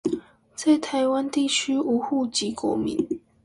[0.55, 2.97] 在臺灣地區無戶籍國民